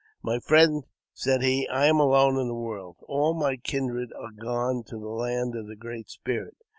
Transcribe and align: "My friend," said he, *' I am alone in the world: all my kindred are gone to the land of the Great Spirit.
"My 0.23 0.39
friend," 0.39 0.85
said 1.13 1.43
he, 1.43 1.67
*' 1.67 1.67
I 1.71 1.85
am 1.85 1.99
alone 1.99 2.39
in 2.39 2.47
the 2.47 2.55
world: 2.55 2.97
all 3.07 3.35
my 3.35 3.55
kindred 3.55 4.11
are 4.13 4.31
gone 4.31 4.81
to 4.87 4.97
the 4.97 5.07
land 5.09 5.55
of 5.55 5.67
the 5.67 5.75
Great 5.75 6.09
Spirit. 6.09 6.57